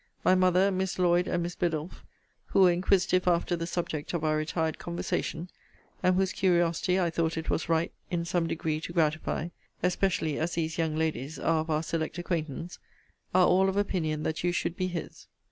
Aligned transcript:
My 0.23 0.33
mother, 0.33 0.71
Miss 0.71 0.97
Lloyd, 0.97 1.27
and 1.27 1.43
Miss 1.43 1.55
Biddulph, 1.55 2.03
who 2.47 2.61
were 2.61 2.71
inquisitive 2.71 3.27
after 3.27 3.55
the 3.55 3.67
subject 3.67 4.15
of 4.15 4.23
our 4.23 4.35
retired 4.35 4.79
conversation, 4.79 5.47
and 6.01 6.15
whose 6.15 6.33
curiosity 6.33 6.99
I 6.99 7.11
thought 7.11 7.37
it 7.37 7.51
was 7.51 7.69
right, 7.69 7.91
in 8.09 8.25
some 8.25 8.47
degree, 8.47 8.81
to 8.81 8.93
gratify, 8.93 9.49
(especially 9.83 10.39
as 10.39 10.53
these 10.53 10.79
young 10.79 10.95
ladies 10.95 11.37
are 11.37 11.59
of 11.61 11.69
our 11.69 11.83
select 11.83 12.17
acquaintance,) 12.17 12.79
are 13.35 13.45
all 13.45 13.69
of 13.69 13.77
opinion 13.77 14.23
that 14.23 14.43
you 14.43 14.51
should 14.51 14.75
be 14.75 14.87
his. 14.87 15.27